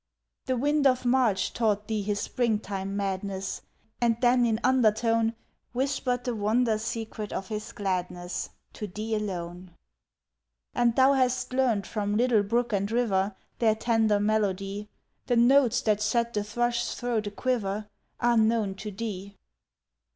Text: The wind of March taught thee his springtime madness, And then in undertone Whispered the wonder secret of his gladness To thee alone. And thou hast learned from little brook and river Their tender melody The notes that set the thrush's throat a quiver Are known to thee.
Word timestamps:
The 0.47 0.57
wind 0.57 0.87
of 0.87 1.05
March 1.05 1.53
taught 1.53 1.87
thee 1.87 2.01
his 2.01 2.19
springtime 2.19 2.95
madness, 2.97 3.61
And 4.01 4.19
then 4.19 4.47
in 4.47 4.59
undertone 4.63 5.35
Whispered 5.73 6.23
the 6.23 6.33
wonder 6.33 6.79
secret 6.79 7.31
of 7.31 7.49
his 7.49 7.71
gladness 7.71 8.49
To 8.73 8.87
thee 8.87 9.13
alone. 9.13 9.75
And 10.73 10.95
thou 10.95 11.13
hast 11.13 11.53
learned 11.53 11.85
from 11.85 12.17
little 12.17 12.41
brook 12.41 12.73
and 12.73 12.91
river 12.91 13.35
Their 13.59 13.75
tender 13.75 14.19
melody 14.19 14.89
The 15.27 15.35
notes 15.37 15.81
that 15.81 16.01
set 16.01 16.33
the 16.33 16.43
thrush's 16.43 16.95
throat 16.95 17.27
a 17.27 17.29
quiver 17.29 17.87
Are 18.19 18.37
known 18.37 18.73
to 18.77 18.89
thee. 18.89 19.35